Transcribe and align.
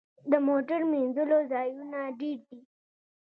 د 0.31 0.33
موټر 0.47 0.79
مینځلو 0.91 1.39
ځایونه 1.51 1.99
ډیر 2.19 2.39
دي؟ 2.49 2.59